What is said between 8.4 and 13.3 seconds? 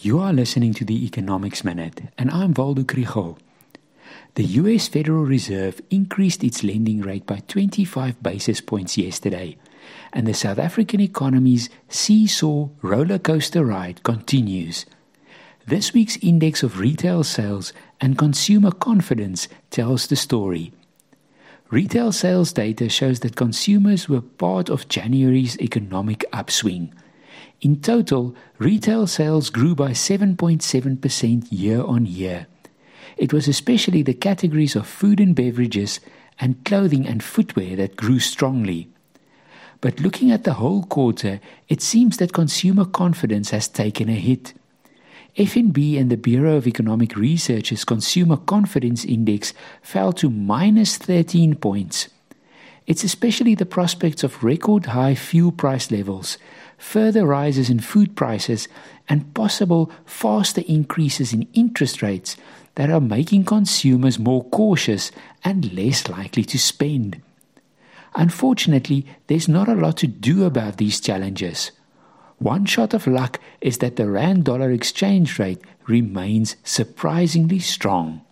points yesterday, and the South African economy's seesaw roller